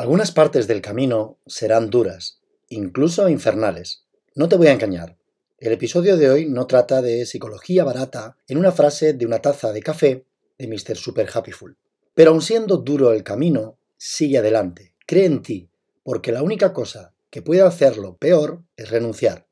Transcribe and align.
Algunas 0.00 0.32
partes 0.32 0.66
del 0.66 0.80
camino 0.80 1.36
serán 1.44 1.90
duras, 1.90 2.40
incluso 2.70 3.28
infernales. 3.28 4.06
No 4.34 4.48
te 4.48 4.56
voy 4.56 4.68
a 4.68 4.72
engañar. 4.72 5.18
El 5.58 5.72
episodio 5.72 6.16
de 6.16 6.30
hoy 6.30 6.48
no 6.48 6.66
trata 6.66 7.02
de 7.02 7.26
psicología 7.26 7.84
barata 7.84 8.38
en 8.48 8.56
una 8.56 8.72
frase 8.72 9.12
de 9.12 9.26
una 9.26 9.40
taza 9.40 9.74
de 9.74 9.82
café 9.82 10.24
de 10.56 10.68
Mr. 10.68 10.96
Super 10.96 11.28
Happyful. 11.30 11.76
Pero 12.14 12.30
aun 12.30 12.40
siendo 12.40 12.78
duro 12.78 13.12
el 13.12 13.22
camino, 13.22 13.76
sigue 13.98 14.38
adelante, 14.38 14.94
cree 15.06 15.26
en 15.26 15.42
ti, 15.42 15.68
porque 16.02 16.32
la 16.32 16.42
única 16.42 16.72
cosa 16.72 17.12
que 17.28 17.42
puede 17.42 17.60
hacerlo 17.60 18.16
peor 18.16 18.62
es 18.78 18.88
renunciar. 18.88 19.48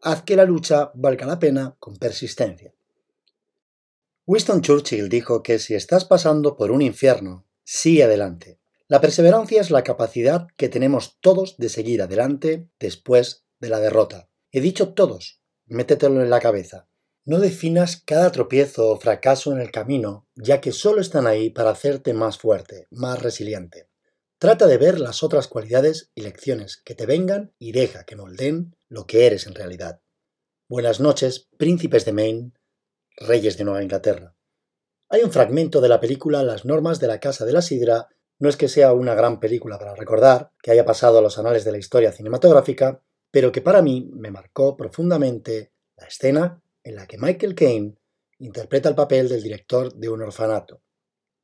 Haz 0.00 0.22
que 0.22 0.36
la 0.36 0.44
lucha 0.44 0.92
valga 0.94 1.26
la 1.26 1.40
pena 1.40 1.74
con 1.80 1.96
persistencia. 1.96 2.72
Winston 4.26 4.60
Churchill 4.60 5.08
dijo 5.08 5.42
que 5.42 5.58
si 5.58 5.74
estás 5.74 6.04
pasando 6.04 6.56
por 6.56 6.70
un 6.70 6.82
infierno, 6.82 7.44
sigue 7.64 8.04
adelante. 8.04 8.61
La 8.92 9.00
perseverancia 9.00 9.58
es 9.58 9.70
la 9.70 9.84
capacidad 9.84 10.48
que 10.58 10.68
tenemos 10.68 11.16
todos 11.20 11.56
de 11.56 11.70
seguir 11.70 12.02
adelante 12.02 12.68
después 12.78 13.46
de 13.58 13.70
la 13.70 13.80
derrota. 13.80 14.28
He 14.50 14.60
dicho 14.60 14.92
todos, 14.92 15.40
métetelo 15.64 16.20
en 16.20 16.28
la 16.28 16.40
cabeza. 16.40 16.90
No 17.24 17.38
definas 17.38 18.02
cada 18.04 18.30
tropiezo 18.32 18.90
o 18.90 19.00
fracaso 19.00 19.50
en 19.50 19.62
el 19.62 19.70
camino, 19.70 20.28
ya 20.34 20.60
que 20.60 20.72
solo 20.72 21.00
están 21.00 21.26
ahí 21.26 21.48
para 21.48 21.70
hacerte 21.70 22.12
más 22.12 22.36
fuerte, 22.36 22.86
más 22.90 23.22
resiliente. 23.22 23.88
Trata 24.36 24.66
de 24.66 24.76
ver 24.76 25.00
las 25.00 25.22
otras 25.22 25.48
cualidades 25.48 26.10
y 26.14 26.20
lecciones 26.20 26.76
que 26.76 26.94
te 26.94 27.06
vengan 27.06 27.54
y 27.58 27.72
deja 27.72 28.04
que 28.04 28.16
moldeen 28.16 28.76
lo 28.90 29.06
que 29.06 29.24
eres 29.24 29.46
en 29.46 29.54
realidad. 29.54 30.02
Buenas 30.68 31.00
noches, 31.00 31.48
príncipes 31.56 32.04
de 32.04 32.12
Maine, 32.12 32.52
reyes 33.16 33.56
de 33.56 33.64
Nueva 33.64 33.82
Inglaterra. 33.82 34.36
Hay 35.08 35.22
un 35.22 35.32
fragmento 35.32 35.80
de 35.80 35.88
la 35.88 35.98
película 35.98 36.42
Las 36.42 36.66
normas 36.66 37.00
de 37.00 37.06
la 37.06 37.20
Casa 37.20 37.46
de 37.46 37.54
la 37.54 37.62
Sidra. 37.62 38.08
No 38.38 38.48
es 38.48 38.56
que 38.56 38.68
sea 38.68 38.92
una 38.92 39.14
gran 39.14 39.40
película 39.40 39.78
para 39.78 39.94
recordar, 39.94 40.50
que 40.62 40.70
haya 40.70 40.84
pasado 40.84 41.18
a 41.18 41.22
los 41.22 41.38
anales 41.38 41.64
de 41.64 41.72
la 41.72 41.78
historia 41.78 42.12
cinematográfica, 42.12 43.00
pero 43.30 43.52
que 43.52 43.62
para 43.62 43.82
mí 43.82 44.10
me 44.12 44.30
marcó 44.30 44.76
profundamente 44.76 45.72
la 45.96 46.06
escena 46.06 46.62
en 46.84 46.96
la 46.96 47.06
que 47.06 47.18
Michael 47.18 47.54
Caine 47.54 47.94
interpreta 48.38 48.88
el 48.88 48.94
papel 48.94 49.28
del 49.28 49.42
director 49.42 49.94
de 49.94 50.08
un 50.08 50.22
orfanato. 50.22 50.82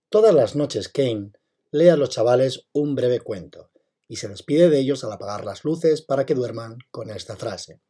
Todas 0.09 0.35
las 0.35 0.57
noches 0.57 0.89
Caine 0.89 1.33
lee 1.71 1.89
a 1.89 1.97
los 1.97 2.11
chavales 2.11 2.67
un 2.73 2.95
breve 2.95 3.21
cuento 3.21 3.71
y 4.09 4.17
se 4.17 4.29
despide 4.29 4.71
de 4.71 4.79
ellos 4.79 5.05
al 5.05 5.13
apagar 5.13 5.45
las 5.45 5.65
luces 5.65 6.03
para 6.03 6.27
que 6.27 6.35
duerman 6.35 6.79
con 6.91 7.11
esta 7.11 7.37
frase. 7.37 7.81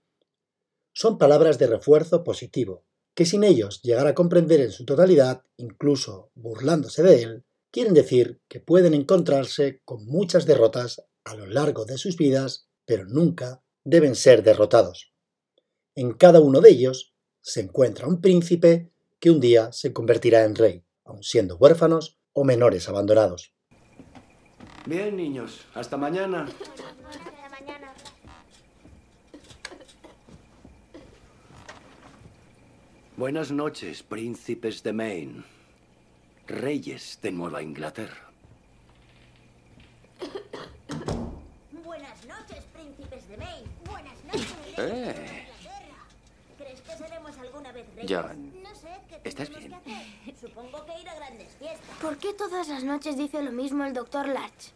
Son 0.92 1.16
palabras 1.16 1.58
de 1.58 1.68
refuerzo 1.68 2.24
positivo, 2.24 2.84
que 3.14 3.24
sin 3.24 3.44
ellos 3.44 3.80
llegar 3.82 4.08
a 4.08 4.14
comprender 4.14 4.60
en 4.60 4.72
su 4.72 4.84
totalidad, 4.84 5.42
incluso 5.56 6.30
burlándose 6.34 7.02
de 7.02 7.22
él, 7.22 7.44
quieren 7.78 7.94
decir 7.94 8.40
que 8.48 8.58
pueden 8.58 8.92
encontrarse 8.92 9.82
con 9.84 10.04
muchas 10.04 10.46
derrotas 10.46 11.00
a 11.22 11.36
lo 11.36 11.46
largo 11.46 11.84
de 11.84 11.96
sus 11.96 12.16
vidas, 12.16 12.68
pero 12.84 13.04
nunca 13.04 13.62
deben 13.84 14.16
ser 14.16 14.42
derrotados. 14.42 15.12
En 15.94 16.12
cada 16.14 16.40
uno 16.40 16.60
de 16.60 16.70
ellos 16.70 17.14
se 17.40 17.60
encuentra 17.60 18.08
un 18.08 18.20
príncipe 18.20 18.90
que 19.20 19.30
un 19.30 19.38
día 19.38 19.70
se 19.70 19.92
convertirá 19.92 20.42
en 20.42 20.56
rey, 20.56 20.84
aun 21.04 21.22
siendo 21.22 21.56
huérfanos 21.56 22.18
o 22.32 22.42
menores 22.42 22.88
abandonados. 22.88 23.54
Bien, 24.84 25.16
niños, 25.16 25.60
hasta 25.72 25.96
mañana. 25.96 26.48
Buenas 33.16 33.52
noches, 33.52 34.02
príncipes 34.02 34.82
de 34.82 34.92
Maine, 34.92 35.44
reyes 36.48 37.18
de 37.22 37.30
Nueva 37.30 37.62
Inglaterra. 37.62 38.28
Eh. 44.80 45.48
¿Crees 46.56 46.80
que 46.82 46.96
seremos 46.96 47.36
alguna 47.38 47.72
vez 47.72 47.86
reyes? 47.96 48.10
John, 48.10 48.62
no 48.62 48.74
sé, 48.74 48.88
¿estás 49.24 49.48
bien? 49.50 49.74
Supongo 50.40 50.84
que 50.86 51.00
ir 51.00 51.08
a 51.08 51.14
grandes 51.16 51.48
fiestas. 51.58 51.96
¿Por 52.00 52.16
qué 52.18 52.32
todas 52.32 52.68
las 52.68 52.84
noches 52.84 53.16
dice 53.16 53.42
lo 53.42 53.50
mismo 53.50 53.84
el 53.84 53.92
doctor 53.92 54.28
Larch? 54.28 54.72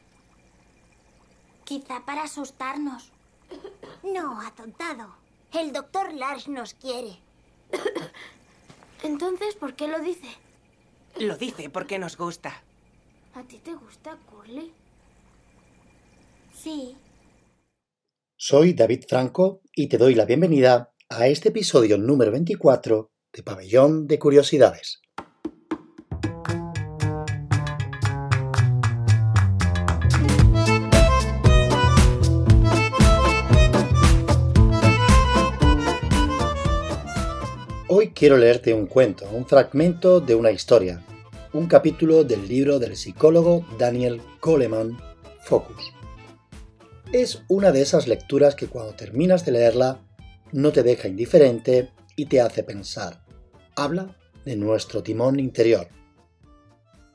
Quizá 1.64 2.04
para 2.04 2.24
asustarnos. 2.24 3.12
No, 4.02 4.40
atontado. 4.40 5.14
El 5.52 5.72
doctor 5.72 6.12
Larch 6.12 6.48
nos 6.48 6.74
quiere. 6.74 7.18
Entonces, 9.04 9.54
¿por 9.54 9.74
qué 9.74 9.86
lo 9.86 10.00
dice? 10.00 10.28
Lo 11.20 11.36
dice 11.36 11.68
porque 11.68 11.98
nos 11.98 12.16
gusta. 12.16 12.62
¿A 13.34 13.42
ti 13.44 13.58
te 13.58 13.74
gusta 13.74 14.18
Curly? 14.30 14.72
Sí. 16.54 16.96
Soy 18.36 18.72
David 18.72 19.04
Franco 19.08 19.60
y 19.74 19.88
te 19.88 19.98
doy 19.98 20.14
la 20.14 20.24
bienvenida 20.24 20.92
a 21.08 21.26
este 21.26 21.50
episodio 21.50 21.98
número 21.98 22.32
24 22.32 23.10
de 23.32 23.42
Pabellón 23.42 24.06
de 24.06 24.18
Curiosidades. 24.18 25.01
Quiero 38.22 38.36
leerte 38.36 38.72
un 38.72 38.86
cuento, 38.86 39.28
un 39.32 39.44
fragmento 39.48 40.20
de 40.20 40.36
una 40.36 40.52
historia, 40.52 41.04
un 41.52 41.66
capítulo 41.66 42.22
del 42.22 42.46
libro 42.46 42.78
del 42.78 42.94
psicólogo 42.94 43.66
Daniel 43.80 44.22
Goleman, 44.40 44.96
Focus 45.40 45.92
es 47.12 47.42
una 47.48 47.72
de 47.72 47.82
esas 47.82 48.06
lecturas 48.06 48.54
que 48.54 48.68
cuando 48.68 48.94
terminas 48.94 49.44
de 49.44 49.50
leerla 49.50 50.06
no 50.52 50.70
te 50.70 50.84
deja 50.84 51.08
indiferente 51.08 51.90
y 52.14 52.26
te 52.26 52.40
hace 52.40 52.62
pensar. 52.62 53.24
Habla 53.74 54.16
de 54.44 54.54
nuestro 54.54 55.02
timón 55.02 55.40
interior. 55.40 55.88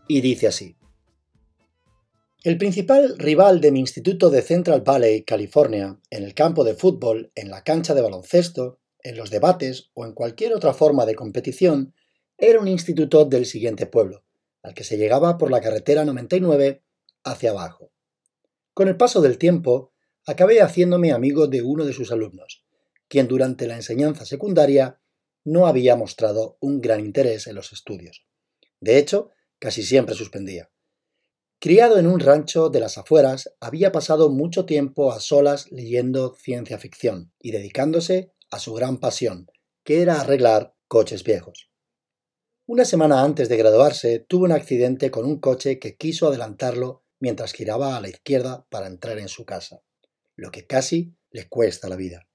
Y 0.10 0.20
dice 0.20 0.48
así. 0.48 0.76
El 2.44 2.58
principal 2.58 3.18
rival 3.18 3.62
de 3.62 3.72
mi 3.72 3.80
instituto 3.80 4.30
de 4.30 4.42
Central 4.42 4.82
Valley, 4.82 5.24
California, 5.24 5.98
en 6.10 6.24
el 6.24 6.34
campo 6.34 6.66
de 6.66 6.74
fútbol, 6.74 7.32
en 7.34 7.50
la 7.50 7.64
cancha 7.64 7.94
de 7.94 8.02
baloncesto, 8.02 8.82
en 9.04 9.18
los 9.18 9.30
debates 9.30 9.92
o 9.94 10.06
en 10.06 10.14
cualquier 10.14 10.54
otra 10.54 10.74
forma 10.74 11.06
de 11.06 11.16
competición, 11.16 11.94
era 12.38 12.60
un 12.60 12.68
instituto 12.68 13.26
del 13.26 13.46
siguiente 13.46 13.86
pueblo, 13.86 14.24
al 14.62 14.74
que 14.74 14.84
se 14.84 14.98
llegaba 14.98 15.38
por 15.38 15.52
la 15.52 15.62
carretera 15.62 16.06
99 16.06 16.84
hacia 17.24 17.52
abajo. 17.52 17.92
Con 18.74 18.88
el 18.88 18.98
paso 18.98 19.22
del 19.22 19.38
tiempo, 19.38 19.92
acabé 20.26 20.62
haciéndome 20.62 21.12
amigo 21.12 21.48
de 21.48 21.62
uno 21.62 21.86
de 21.86 21.94
sus 21.94 22.12
alumnos, 22.12 22.66
quien 23.08 23.28
durante 23.28 23.66
la 23.68 23.76
enseñanza 23.76 24.26
secundaria 24.26 25.00
no 25.44 25.66
había 25.66 25.96
mostrado 25.96 26.58
un 26.60 26.82
gran 26.82 27.00
interés 27.00 27.48
en 27.48 27.56
los 27.56 27.72
estudios. 27.72 28.28
De 28.80 28.98
hecho, 28.98 29.32
casi 29.60 29.82
siempre 29.82 30.14
suspendía. 30.14 30.70
Criado 31.60 31.98
en 31.98 32.06
un 32.06 32.20
rancho 32.20 32.70
de 32.70 32.80
las 32.80 33.00
afueras, 33.00 33.56
había 33.60 33.92
pasado 33.92 34.30
mucho 34.30 34.66
tiempo 34.66 35.12
a 35.12 35.20
solas 35.20 35.72
leyendo 35.72 36.36
ciencia 36.36 36.78
ficción 36.78 37.32
y 37.40 37.52
dedicándose 37.52 38.32
a 38.52 38.60
su 38.60 38.74
gran 38.74 38.98
pasión, 39.00 39.50
que 39.84 40.02
era 40.02 40.22
arreglar 40.22 40.76
coches 40.88 41.24
viejos. 41.24 41.70
Una 42.66 42.86
semana 42.86 43.24
antes 43.24 43.48
de 43.48 43.58
graduarse 43.58 44.20
tuvo 44.20 44.46
un 44.46 44.52
accidente 44.52 45.10
con 45.10 45.26
un 45.26 45.40
coche 45.40 45.80
que 45.80 45.96
quiso 45.96 46.28
adelantarlo 46.28 47.04
mientras 47.20 47.54
giraba 47.54 47.96
a 47.96 48.02
la 48.02 48.10
izquierda 48.10 48.68
para 48.70 48.88
entrar 48.88 49.20
en 49.20 49.30
su 49.30 49.46
casa, 49.46 49.82
lo 50.36 50.52
que 50.52 50.68
casi 50.68 51.16
le 51.32 51.48
cuesta 51.48 51.88
la 51.88 51.96
vida. 51.96 52.28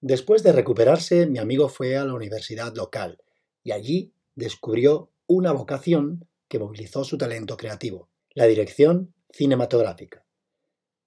Después 0.00 0.42
de 0.42 0.52
recuperarse, 0.52 1.26
mi 1.26 1.38
amigo 1.38 1.68
fue 1.68 1.96
a 1.96 2.04
la 2.04 2.14
universidad 2.14 2.74
local 2.76 3.18
y 3.64 3.72
allí 3.72 4.14
descubrió 4.34 5.10
una 5.26 5.52
vocación 5.52 6.28
que 6.46 6.58
movilizó 6.58 7.02
su 7.02 7.18
talento 7.18 7.56
creativo, 7.56 8.08
la 8.34 8.44
dirección 8.44 9.14
cinematográfica. 9.30 10.27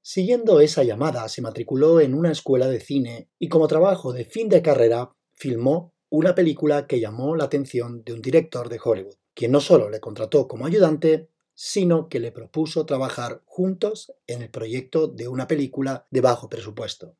Siguiendo 0.04 0.62
esa 0.62 0.84
llamada, 0.84 1.30
se 1.30 1.44
matriculó 1.44 2.00
en 2.00 2.16
una 2.16 2.32
escuela 2.32 2.68
de 2.68 2.80
cine 2.80 3.30
y 3.38 3.50
como 3.50 3.68
trabajo 3.68 4.14
de 4.14 4.26
fin 4.26 4.50
de 4.50 4.64
carrera 4.64 5.12
filmó 5.34 5.94
una 6.10 6.34
película 6.34 6.88
que 6.88 7.00
llamó 7.00 7.36
la 7.36 7.44
atención 7.44 8.04
de 8.04 8.14
un 8.14 8.22
director 8.22 8.68
de 8.68 8.80
Hollywood, 8.84 9.16
quien 9.36 9.52
no 9.52 9.62
solo 9.62 9.92
le 9.92 10.00
contrató 10.00 10.48
como 10.48 10.66
ayudante, 10.66 11.30
sino 11.54 12.10
que 12.10 12.20
le 12.20 12.32
propuso 12.32 12.88
trabajar 12.88 13.44
juntos 13.46 14.12
en 14.26 14.42
el 14.42 14.50
proyecto 14.50 15.08
de 15.08 15.28
una 15.28 15.48
película 15.48 16.08
de 16.10 16.22
bajo 16.22 16.50
presupuesto. 16.50 17.16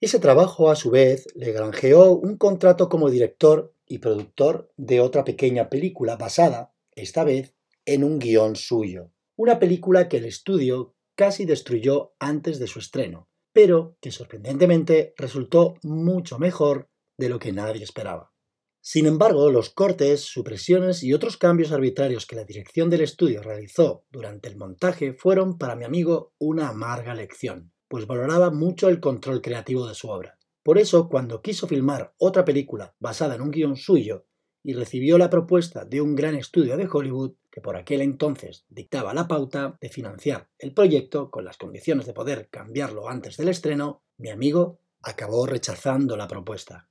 Ese 0.00 0.18
trabajo, 0.18 0.70
a 0.70 0.74
su 0.74 0.90
vez, 0.90 1.28
le 1.36 1.52
granjeó 1.52 2.10
un 2.10 2.36
contrato 2.36 2.88
como 2.88 3.08
director 3.10 3.72
y 3.86 3.98
productor 3.98 4.72
de 4.76 5.00
otra 5.00 5.24
pequeña 5.24 5.70
película 5.70 6.16
basada, 6.16 6.74
esta 6.96 7.22
vez, 7.22 7.54
en 7.84 8.02
un 8.02 8.18
guion 8.18 8.56
suyo. 8.56 9.12
Una 9.36 9.60
película 9.60 10.08
que 10.08 10.16
el 10.16 10.24
estudio 10.24 10.95
casi 11.16 11.44
destruyó 11.44 12.14
antes 12.20 12.58
de 12.60 12.68
su 12.68 12.78
estreno, 12.78 13.28
pero 13.52 13.96
que 14.00 14.12
sorprendentemente 14.12 15.14
resultó 15.16 15.74
mucho 15.82 16.38
mejor 16.38 16.90
de 17.18 17.28
lo 17.28 17.38
que 17.38 17.52
nadie 17.52 17.82
esperaba. 17.82 18.32
Sin 18.80 19.06
embargo, 19.06 19.50
los 19.50 19.70
cortes, 19.70 20.20
supresiones 20.20 21.02
y 21.02 21.12
otros 21.12 21.36
cambios 21.36 21.72
arbitrarios 21.72 22.24
que 22.24 22.36
la 22.36 22.44
dirección 22.44 22.88
del 22.88 23.00
estudio 23.00 23.42
realizó 23.42 24.04
durante 24.10 24.48
el 24.48 24.56
montaje 24.56 25.12
fueron 25.12 25.58
para 25.58 25.74
mi 25.74 25.84
amigo 25.84 26.34
una 26.38 26.68
amarga 26.68 27.14
lección, 27.14 27.72
pues 27.88 28.06
valoraba 28.06 28.52
mucho 28.52 28.88
el 28.88 29.00
control 29.00 29.42
creativo 29.42 29.88
de 29.88 29.96
su 29.96 30.08
obra. 30.08 30.38
Por 30.62 30.78
eso, 30.78 31.08
cuando 31.08 31.42
quiso 31.42 31.66
filmar 31.66 32.14
otra 32.18 32.44
película 32.44 32.94
basada 33.00 33.34
en 33.34 33.40
un 33.40 33.50
guion 33.50 33.74
suyo 33.74 34.26
y 34.66 34.72
recibió 34.72 35.16
la 35.16 35.30
propuesta 35.30 35.84
de 35.84 36.00
un 36.00 36.16
gran 36.16 36.34
estudio 36.34 36.76
de 36.76 36.88
Hollywood, 36.92 37.34
que 37.52 37.60
por 37.60 37.76
aquel 37.76 38.00
entonces 38.00 38.64
dictaba 38.68 39.14
la 39.14 39.28
pauta 39.28 39.78
de 39.80 39.88
financiar 39.88 40.48
el 40.58 40.74
proyecto 40.74 41.30
con 41.30 41.44
las 41.44 41.56
condiciones 41.56 42.04
de 42.04 42.12
poder 42.12 42.48
cambiarlo 42.50 43.08
antes 43.08 43.36
del 43.36 43.48
estreno, 43.48 44.02
mi 44.16 44.28
amigo 44.28 44.80
acabó 45.02 45.46
rechazando 45.46 46.16
la 46.16 46.26
propuesta. 46.26 46.88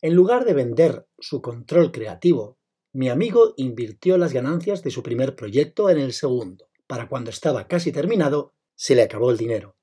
En 0.00 0.14
lugar 0.14 0.44
de 0.44 0.54
vender 0.54 1.08
su 1.18 1.42
control 1.42 1.90
creativo, 1.90 2.56
mi 2.92 3.08
amigo 3.08 3.52
invirtió 3.56 4.16
las 4.16 4.32
ganancias 4.32 4.84
de 4.84 4.92
su 4.92 5.02
primer 5.02 5.34
proyecto 5.34 5.90
en 5.90 5.98
el 5.98 6.12
segundo. 6.12 6.68
Para 6.86 7.08
cuando 7.08 7.30
estaba 7.30 7.66
casi 7.66 7.90
terminado, 7.90 8.54
se 8.76 8.94
le 8.94 9.02
acabó 9.02 9.32
el 9.32 9.38
dinero. 9.38 9.74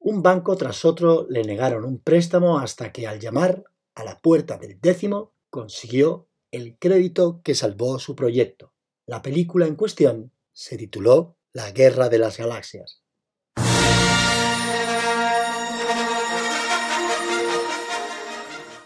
Un 0.00 0.24
banco 0.24 0.56
tras 0.56 0.84
otro 0.84 1.24
le 1.30 1.44
negaron 1.44 1.84
un 1.84 2.00
préstamo 2.00 2.58
hasta 2.58 2.90
que 2.90 3.06
al 3.06 3.20
llamar 3.20 3.62
a 3.94 4.02
la 4.02 4.18
puerta 4.18 4.58
del 4.58 4.80
décimo 4.80 5.35
consiguió 5.56 6.28
el 6.50 6.76
crédito 6.78 7.40
que 7.42 7.54
salvó 7.54 7.98
su 7.98 8.14
proyecto. 8.14 8.74
La 9.06 9.22
película 9.22 9.66
en 9.66 9.74
cuestión 9.74 10.30
se 10.52 10.76
tituló 10.76 11.38
La 11.54 11.70
Guerra 11.70 12.10
de 12.10 12.18
las 12.18 12.36
Galaxias. 12.36 13.02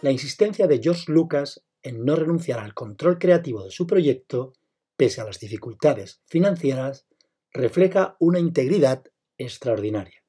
La 0.01 0.13
insistencia 0.13 0.69
de 0.69 0.81
George 0.81 1.11
Lucas 1.11 1.65
en 1.83 2.05
no 2.05 2.15
renunciar 2.15 2.61
al 2.61 2.73
control 2.73 3.19
creativo 3.19 3.65
de 3.65 3.73
su 3.73 3.89
proyecto, 3.89 4.53
pese 4.97 5.21
a 5.21 5.25
las 5.25 5.41
dificultades 5.41 6.23
financieras, 6.27 7.09
refleja 7.53 8.17
una 8.21 8.39
integridad 8.39 9.03
extraordinaria. 9.39 10.23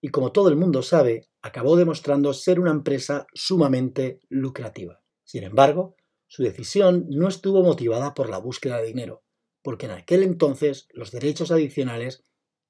Y 0.00 0.10
como 0.10 0.30
todo 0.30 0.48
el 0.48 0.54
mundo 0.54 0.82
sabe, 0.82 1.26
acabó 1.42 1.74
demostrando 1.74 2.32
ser 2.34 2.60
una 2.60 2.70
empresa 2.70 3.26
sumamente 3.34 4.20
lucrativa. 4.28 5.02
Sin 5.26 5.42
embargo, 5.42 5.96
su 6.28 6.44
decisión 6.44 7.06
no 7.10 7.28
estuvo 7.28 7.62
motivada 7.62 8.14
por 8.14 8.30
la 8.30 8.38
búsqueda 8.38 8.78
de 8.78 8.86
dinero, 8.86 9.24
porque 9.60 9.86
en 9.86 9.92
aquel 9.92 10.22
entonces 10.22 10.88
los 10.92 11.10
derechos 11.10 11.50
adicionales 11.50 12.24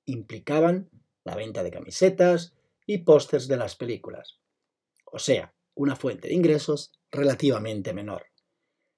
implicaban 0.06 0.88
la 1.22 1.36
venta 1.36 1.62
de 1.62 1.70
camisetas 1.70 2.54
y 2.86 2.98
pósters 2.98 3.46
de 3.46 3.58
las 3.58 3.76
películas. 3.76 4.40
O 5.04 5.18
sea, 5.18 5.54
una 5.74 5.96
fuente 5.96 6.28
de 6.28 6.34
ingresos 6.34 6.92
relativamente 7.10 7.92
menor. 7.92 8.24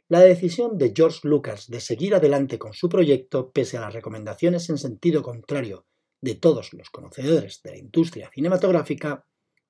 La 0.06 0.20
decisión 0.20 0.78
de 0.78 0.92
George 0.94 1.20
Lucas 1.24 1.66
de 1.68 1.80
seguir 1.80 2.14
adelante 2.14 2.58
con 2.58 2.74
su 2.74 2.88
proyecto, 2.88 3.50
pese 3.50 3.76
a 3.76 3.80
las 3.80 3.92
recomendaciones 3.92 4.70
en 4.70 4.78
sentido 4.78 5.22
contrario 5.22 5.86
de 6.20 6.36
todos 6.36 6.72
los 6.74 6.90
conocedores 6.90 7.60
de 7.62 7.72
la 7.72 7.78
industria 7.78 8.30
cinematográfica, 8.32 9.26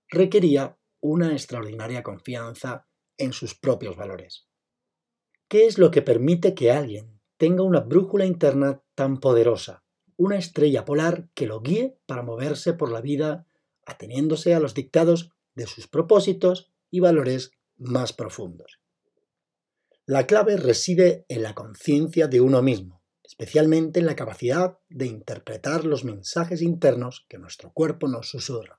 requería 0.08 0.76
una 1.00 1.32
extraordinaria 1.32 2.02
confianza 2.02 2.87
en 3.18 3.32
sus 3.32 3.54
propios 3.54 3.96
valores. 3.96 4.46
¿Qué 5.48 5.66
es 5.66 5.78
lo 5.78 5.90
que 5.90 6.02
permite 6.02 6.54
que 6.54 6.70
alguien 6.70 7.20
tenga 7.36 7.62
una 7.62 7.80
brújula 7.80 8.26
interna 8.26 8.82
tan 8.94 9.18
poderosa, 9.18 9.84
una 10.16 10.36
estrella 10.36 10.84
polar 10.84 11.28
que 11.34 11.46
lo 11.46 11.60
guíe 11.60 11.98
para 12.06 12.22
moverse 12.22 12.72
por 12.72 12.90
la 12.90 13.00
vida 13.00 13.46
ateniéndose 13.86 14.54
a 14.54 14.60
los 14.60 14.74
dictados 14.74 15.30
de 15.54 15.66
sus 15.66 15.86
propósitos 15.86 16.70
y 16.90 17.00
valores 17.00 17.52
más 17.76 18.12
profundos. 18.12 18.80
La 20.04 20.26
clave 20.26 20.56
reside 20.56 21.24
en 21.28 21.42
la 21.42 21.54
conciencia 21.54 22.28
de 22.28 22.40
uno 22.40 22.62
mismo, 22.62 23.02
especialmente 23.22 24.00
en 24.00 24.06
la 24.06 24.16
capacidad 24.16 24.78
de 24.88 25.06
interpretar 25.06 25.84
los 25.84 26.04
mensajes 26.04 26.62
internos 26.62 27.26
que 27.28 27.38
nuestro 27.38 27.72
cuerpo 27.72 28.08
nos 28.08 28.28
susurra. 28.30 28.78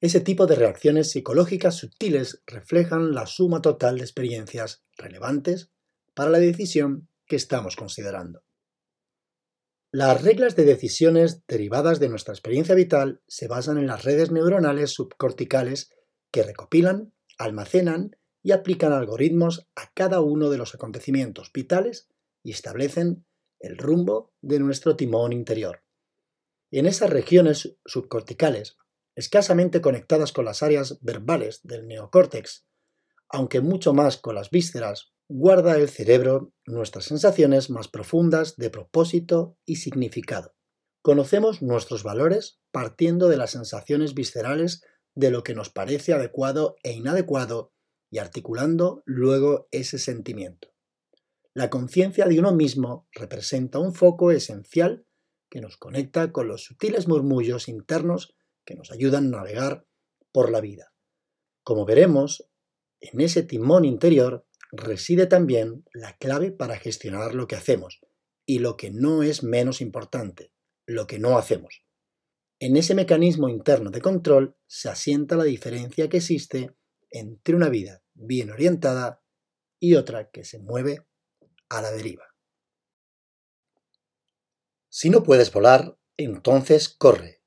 Ese 0.00 0.20
tipo 0.20 0.46
de 0.46 0.54
reacciones 0.54 1.10
psicológicas 1.10 1.76
sutiles 1.76 2.42
reflejan 2.46 3.12
la 3.12 3.26
suma 3.26 3.60
total 3.60 3.98
de 3.98 4.04
experiencias 4.04 4.82
relevantes 4.96 5.70
para 6.14 6.30
la 6.30 6.38
decisión 6.38 7.08
que 7.26 7.36
estamos 7.36 7.76
considerando. 7.76 8.42
Las 9.92 10.22
reglas 10.22 10.56
de 10.56 10.64
decisiones 10.64 11.42
derivadas 11.46 11.98
de 12.00 12.08
nuestra 12.08 12.32
experiencia 12.32 12.74
vital 12.74 13.20
se 13.26 13.48
basan 13.48 13.76
en 13.76 13.88
las 13.88 14.04
redes 14.04 14.30
neuronales 14.30 14.92
subcorticales 14.92 15.90
que 16.30 16.44
recopilan 16.44 17.12
almacenan 17.40 18.16
y 18.42 18.52
aplican 18.52 18.92
algoritmos 18.92 19.66
a 19.74 19.90
cada 19.92 20.20
uno 20.20 20.50
de 20.50 20.58
los 20.58 20.74
acontecimientos 20.74 21.50
vitales 21.52 22.08
y 22.42 22.52
establecen 22.52 23.24
el 23.58 23.76
rumbo 23.76 24.32
de 24.40 24.60
nuestro 24.60 24.96
timón 24.96 25.32
interior. 25.32 25.82
En 26.70 26.86
esas 26.86 27.10
regiones 27.10 27.76
subcorticales, 27.84 28.76
escasamente 29.14 29.80
conectadas 29.80 30.32
con 30.32 30.44
las 30.44 30.62
áreas 30.62 30.98
verbales 31.00 31.60
del 31.62 31.86
neocórtex, 31.86 32.66
aunque 33.28 33.60
mucho 33.60 33.94
más 33.94 34.16
con 34.16 34.34
las 34.34 34.50
vísceras, 34.50 35.12
guarda 35.28 35.76
el 35.76 35.88
cerebro 35.88 36.52
nuestras 36.66 37.04
sensaciones 37.04 37.70
más 37.70 37.88
profundas 37.88 38.56
de 38.56 38.70
propósito 38.70 39.56
y 39.64 39.76
significado. 39.76 40.54
Conocemos 41.02 41.62
nuestros 41.62 42.02
valores 42.02 42.60
partiendo 42.72 43.28
de 43.28 43.36
las 43.36 43.52
sensaciones 43.52 44.14
viscerales 44.14 44.82
de 45.14 45.30
lo 45.30 45.42
que 45.44 45.54
nos 45.54 45.70
parece 45.70 46.12
adecuado 46.12 46.76
e 46.82 46.92
inadecuado 46.92 47.72
y 48.10 48.18
articulando 48.18 49.02
luego 49.06 49.68
ese 49.70 49.98
sentimiento. 49.98 50.68
La 51.54 51.70
conciencia 51.70 52.26
de 52.26 52.38
uno 52.38 52.52
mismo 52.52 53.08
representa 53.12 53.78
un 53.78 53.94
foco 53.94 54.30
esencial 54.30 55.06
que 55.48 55.60
nos 55.60 55.76
conecta 55.76 56.32
con 56.32 56.48
los 56.48 56.64
sutiles 56.64 57.08
murmullos 57.08 57.68
internos 57.68 58.34
que 58.64 58.74
nos 58.74 58.90
ayudan 58.90 59.26
a 59.26 59.38
navegar 59.38 59.86
por 60.32 60.50
la 60.50 60.60
vida. 60.60 60.92
Como 61.62 61.84
veremos, 61.84 62.48
en 63.00 63.20
ese 63.20 63.42
timón 63.42 63.84
interior 63.84 64.46
reside 64.72 65.26
también 65.26 65.84
la 65.92 66.16
clave 66.16 66.52
para 66.52 66.78
gestionar 66.78 67.34
lo 67.34 67.46
que 67.46 67.56
hacemos 67.56 68.00
y 68.46 68.58
lo 68.58 68.76
que 68.76 68.90
no 68.90 69.22
es 69.22 69.42
menos 69.42 69.80
importante, 69.80 70.52
lo 70.86 71.06
que 71.06 71.18
no 71.18 71.38
hacemos. 71.38 71.84
En 72.58 72.76
ese 72.76 72.94
mecanismo 72.94 73.48
interno 73.48 73.90
de 73.90 74.00
control 74.00 74.56
se 74.66 74.88
asienta 74.88 75.36
la 75.36 75.44
diferencia 75.44 76.08
que 76.08 76.18
existe 76.18 76.76
entre 77.10 77.54
una 77.54 77.68
vida 77.68 78.02
bien 78.14 78.50
orientada 78.50 79.22
y 79.78 79.94
otra 79.94 80.30
que 80.30 80.44
se 80.44 80.58
mueve 80.58 81.06
a 81.68 81.80
la 81.80 81.90
deriva. 81.90 82.24
Si 84.88 85.08
no 85.08 85.22
puedes 85.22 85.52
volar, 85.52 85.96
entonces 86.16 86.88
corre. 86.88 87.39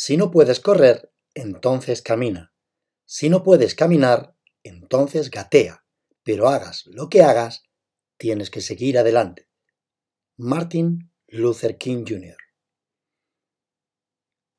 Si 0.00 0.16
no 0.16 0.30
puedes 0.30 0.60
correr, 0.60 1.12
entonces 1.34 2.02
camina. 2.02 2.54
Si 3.04 3.28
no 3.28 3.42
puedes 3.42 3.74
caminar, 3.74 4.36
entonces 4.62 5.28
gatea. 5.28 5.84
Pero 6.22 6.48
hagas 6.48 6.86
lo 6.86 7.08
que 7.08 7.22
hagas, 7.22 7.64
tienes 8.16 8.48
que 8.48 8.60
seguir 8.60 8.96
adelante. 8.96 9.48
Martin 10.36 11.12
Luther 11.26 11.78
King 11.78 12.04
Jr. 12.06 12.36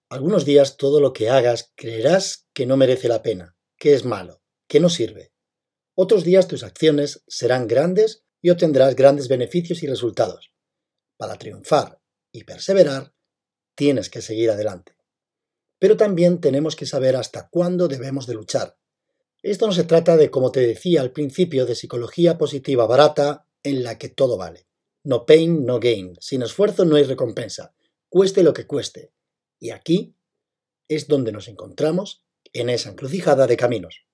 Algunos 0.10 0.44
días 0.44 0.76
todo 0.76 1.00
lo 1.00 1.14
que 1.14 1.30
hagas 1.30 1.72
creerás 1.74 2.50
que 2.52 2.66
no 2.66 2.76
merece 2.76 3.08
la 3.08 3.22
pena, 3.22 3.56
que 3.78 3.94
es 3.94 4.04
malo, 4.04 4.44
que 4.68 4.82
no 4.82 4.90
sirve. 4.90 5.32
Otros 5.96 6.26
días 6.26 6.50
tus 6.50 6.64
acciones 6.64 7.24
serán 7.30 7.70
grandes 7.70 8.26
y 8.42 8.50
obtendrás 8.50 8.94
grandes 8.94 9.30
beneficios 9.30 9.84
y 9.84 9.88
resultados. 9.88 10.52
Para 11.16 11.38
triunfar 11.38 12.02
y 12.30 12.44
perseverar, 12.44 13.14
tienes 13.74 14.10
que 14.10 14.22
seguir 14.22 14.52
adelante. 14.52 14.99
Pero 15.80 15.98
también 15.98 16.42
tenemos 16.42 16.76
que 16.76 16.86
saber 16.86 17.16
hasta 17.16 17.50
cuándo 17.50 17.88
debemos 17.88 18.28
de 18.28 18.36
luchar. 18.36 18.78
Esto 19.42 19.66
no 19.66 19.74
se 19.74 19.86
trata 19.86 20.18
de, 20.18 20.30
como 20.30 20.52
te 20.52 20.60
decía 20.60 21.02
al 21.02 21.12
principio, 21.12 21.66
de 21.66 21.76
psicología 21.76 22.38
positiva 22.38 22.86
barata 22.86 23.48
en 23.64 23.84
la 23.84 23.98
que 23.98 24.10
todo 24.10 24.38
vale. 24.38 24.68
No 25.04 25.26
pain, 25.26 25.66
no 25.66 25.80
gain. 25.80 26.18
Sin 26.20 26.42
esfuerzo 26.42 26.84
no 26.84 26.98
hay 26.98 27.04
recompensa. 27.04 27.74
Cueste 28.10 28.44
lo 28.44 28.54
que 28.54 28.68
cueste. 28.68 29.14
Y 29.60 29.72
aquí 29.72 30.16
es 30.90 31.08
donde 31.08 31.32
nos 31.32 31.48
encontramos 31.48 32.26
en 32.52 32.70
esa 32.70 32.90
encrucijada 32.90 33.48
de 33.48 33.56
caminos. 33.56 34.06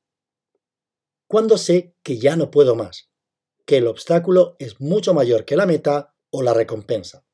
Cuando 1.27 1.57
sé 1.57 1.95
que 2.03 2.19
ya 2.19 2.35
no 2.35 2.51
puedo 2.51 2.75
más, 2.75 3.09
que 3.65 3.77
el 3.77 3.87
obstáculo 3.87 4.55
es 4.59 4.79
mucho 4.79 5.13
mayor 5.13 5.45
que 5.45 5.55
la 5.55 5.65
meta 5.65 6.15
o 6.29 6.43
la 6.43 6.53
recompensa. 6.53 7.24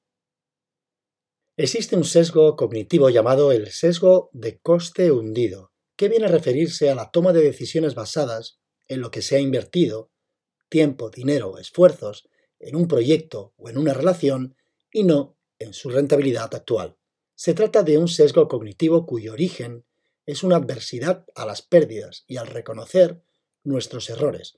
Existe 1.58 1.98
un 1.98 2.06
sesgo 2.06 2.56
cognitivo 2.56 3.10
llamado 3.10 3.52
el 3.52 3.70
sesgo 3.72 4.30
de 4.32 4.60
coste 4.60 5.12
hundido, 5.12 5.74
que 5.98 6.08
viene 6.08 6.26
a 6.26 6.30
referirse 6.30 6.90
a 6.90 6.96
la 6.96 7.12
toma 7.12 7.34
de 7.34 7.42
decisiones 7.42 7.94
basadas 7.94 8.60
en 8.88 9.02
lo 9.02 9.12
que 9.12 9.22
se 9.22 9.36
ha 9.36 9.40
invertido, 9.40 10.12
tiempo, 10.70 11.10
dinero 11.10 11.58
esfuerzos, 11.58 12.30
en 12.58 12.78
un 12.78 12.88
proyecto 12.88 13.54
o 13.58 13.70
en 13.70 13.78
una 13.78 13.94
relación 13.94 14.56
y 14.94 15.04
no 15.04 15.38
en 15.60 15.74
su 15.74 15.90
rentabilidad 15.90 16.56
actual. 16.56 16.98
Se 17.36 17.54
trata 17.54 17.84
de 17.84 17.98
un 17.98 18.08
sesgo 18.08 18.48
cognitivo 18.48 19.06
cuyo 19.06 19.34
origen 19.34 19.86
es 20.26 20.44
una 20.44 20.56
adversidad 20.56 21.26
a 21.36 21.46
las 21.46 21.62
pérdidas 21.62 22.24
y 22.28 22.38
al 22.38 22.48
reconocer 22.48 23.22
nuestros 23.64 24.10
errores, 24.10 24.58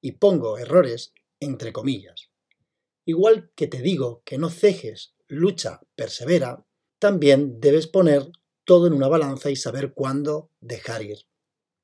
Y 0.00 0.12
pongo 0.12 0.58
errores 0.58 1.14
entre 1.38 1.72
comillas. 1.72 2.30
Igual 3.04 3.52
que 3.54 3.68
te 3.68 3.80
digo 3.80 4.22
que 4.24 4.38
no 4.38 4.50
cejes, 4.50 5.14
lucha, 5.32 5.80
persevera, 5.94 6.64
también 6.98 7.60
debes 7.60 7.86
poner 7.86 8.30
todo 8.64 8.86
en 8.86 8.92
una 8.92 9.08
balanza 9.08 9.50
y 9.50 9.56
saber 9.56 9.94
cuándo 9.94 10.50
dejar 10.60 11.02
ir. 11.02 11.18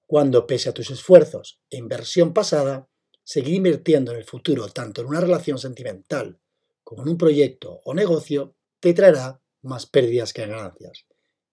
Cuando, 0.06 0.46
pese 0.46 0.68
a 0.68 0.74
tus 0.74 0.90
esfuerzos 0.90 1.60
e 1.70 1.78
inversión 1.78 2.32
pasada, 2.32 2.88
seguir 3.24 3.54
invirtiendo 3.54 4.12
en 4.12 4.18
el 4.18 4.24
futuro 4.24 4.68
tanto 4.68 5.00
en 5.00 5.08
una 5.08 5.20
relación 5.20 5.58
sentimental 5.58 6.38
como 6.84 7.02
en 7.02 7.08
un 7.08 7.18
proyecto 7.18 7.80
o 7.84 7.94
negocio, 7.94 8.54
te 8.80 8.94
traerá 8.94 9.42
más 9.62 9.86
pérdidas 9.86 10.32
que 10.32 10.46
ganancias. 10.46 11.06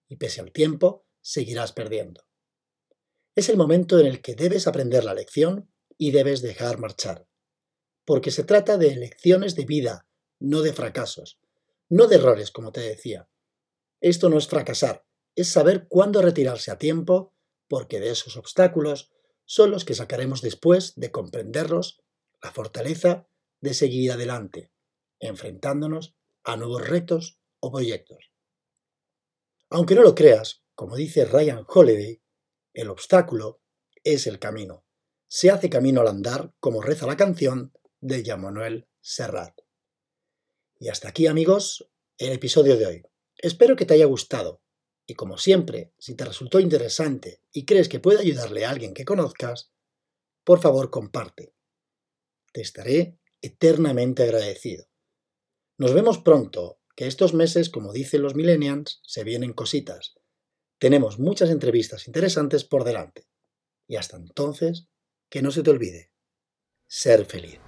Y 0.08 0.18
pese 0.18 0.42
al 0.42 0.52
tiempo, 0.52 1.06
seguirás 1.22 1.74
perdiendo. 1.74 2.26
Es 3.36 3.50
el 3.50 3.58
momento 3.58 4.00
en 4.00 4.06
el 4.06 4.22
que 4.22 4.36
debes 4.36 4.68
aprender 4.68 5.04
la 5.04 5.14
lección 5.14 5.70
y 5.98 6.12
debes 6.12 6.42
dejar 6.42 6.78
marchar. 6.78 7.28
Porque 8.06 8.32
se 8.32 8.44
trata 8.44 8.78
de 8.78 8.96
lecciones 8.96 9.56
de 9.56 9.66
vida, 9.66 10.08
no 10.40 10.62
de 10.62 10.72
fracasos, 10.72 11.40
no 11.90 12.08
de 12.08 12.16
errores, 12.16 12.52
como 12.52 12.72
te 12.72 12.82
decía. 12.82 13.30
Esto 14.02 14.30
no 14.30 14.38
es 14.38 14.48
fracasar, 14.48 15.06
es 15.36 15.50
saber 15.50 15.88
cuándo 15.88 16.22
retirarse 16.22 16.72
a 16.72 16.78
tiempo, 16.78 17.34
porque 17.68 18.00
de 18.00 18.12
esos 18.12 18.38
obstáculos 18.38 19.12
son 19.46 19.72
los 19.72 19.86
que 19.86 19.96
sacaremos 19.96 20.42
después 20.42 20.94
de 20.96 21.12
comprenderlos 21.12 22.02
la 22.42 22.52
fortaleza 22.52 23.28
de 23.62 23.74
seguir 23.74 24.12
adelante, 24.12 24.72
enfrentándonos 25.20 26.16
a 26.44 26.58
nuevos 26.58 26.88
retos 26.88 27.40
o 27.60 27.72
proyectos. 27.72 28.32
Aunque 29.70 29.96
no 29.96 30.04
lo 30.04 30.14
creas, 30.14 30.64
como 30.76 30.96
dice 30.96 31.26
Ryan 31.26 31.66
Holiday, 31.68 32.22
el 32.74 32.90
obstáculo 32.90 33.62
es 34.04 34.28
el 34.28 34.40
camino. 34.40 34.86
Se 35.28 35.50
hace 35.50 35.70
camino 35.70 36.02
al 36.02 36.08
andar, 36.08 36.54
como 36.60 36.82
reza 36.82 37.08
la 37.08 37.18
canción 37.18 37.74
de 38.00 38.24
Jean 38.24 38.42
Manuel 38.42 38.88
Serrat. 39.02 39.65
Y 40.80 40.90
hasta 40.90 41.10
aquí, 41.10 41.28
amigos, 41.28 41.90
el 42.18 42.34
episodio 42.34 42.78
de 42.78 42.86
hoy. 42.86 43.04
Espero 43.38 43.76
que 43.76 43.86
te 43.86 43.94
haya 43.94 44.06
gustado. 44.06 44.62
Y 45.08 45.14
como 45.14 45.38
siempre, 45.38 45.94
si 45.98 46.16
te 46.16 46.26
resultó 46.26 46.60
interesante 46.60 47.42
y 47.52 47.66
crees 47.66 47.90
que 47.90 48.00
puede 48.00 48.20
ayudarle 48.20 48.66
a 48.66 48.72
alguien 48.72 48.94
que 48.94 49.06
conozcas, 49.06 49.72
por 50.44 50.60
favor 50.60 50.90
comparte. 50.90 51.54
Te 52.52 52.62
estaré 52.62 53.20
eternamente 53.42 54.24
agradecido. 54.24 54.88
Nos 55.78 55.94
vemos 55.94 56.20
pronto, 56.20 56.80
que 56.96 57.08
estos 57.08 57.34
meses, 57.34 57.70
como 57.70 57.92
dicen 57.92 58.22
los 58.22 58.36
millennials, 58.36 59.02
se 59.04 59.24
vienen 59.24 59.54
cositas. 59.54 60.16
Tenemos 60.80 61.20
muchas 61.20 61.50
entrevistas 61.50 62.08
interesantes 62.08 62.64
por 62.64 62.84
delante. 62.84 63.28
Y 63.88 63.98
hasta 63.98 64.18
entonces, 64.18 64.88
que 65.30 65.42
no 65.42 65.52
se 65.52 65.64
te 65.64 65.70
olvide, 65.70 66.12
ser 66.88 67.26
feliz. 67.26 67.65